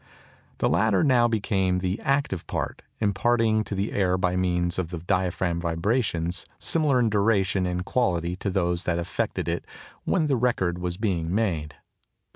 The 0.57 0.67
latter 0.67 1.03
now 1.03 1.27
became 1.27 1.77
the 1.77 1.99
active 2.01 2.47
part, 2.47 2.81
imparting 2.99 3.63
to 3.65 3.75
the 3.75 3.91
air 3.91 4.17
by 4.17 4.35
means 4.35 4.79
of 4.79 4.89
the 4.89 4.97
diaphragm 4.97 5.61
vibrations 5.61 6.47
similar 6.57 6.99
in 6.99 7.07
duration 7.11 7.67
and 7.67 7.85
quality 7.85 8.35
to 8.37 8.49
those 8.49 8.85
that 8.85 8.97
affected 8.97 9.47
it 9.47 9.63
when 10.03 10.25
the 10.25 10.37
record 10.37 10.79
was 10.79 10.97
being 10.97 11.35
made. 11.35 11.75